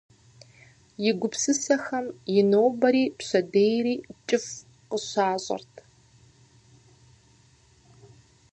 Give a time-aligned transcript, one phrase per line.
[1.07, 2.05] И гупсысэхэм
[2.37, 3.95] и нобэри пщэдейри
[4.27, 4.55] кӏыфӏ
[4.89, 5.73] къыщащӏырт.